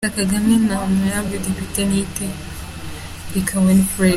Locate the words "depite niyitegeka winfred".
1.45-4.09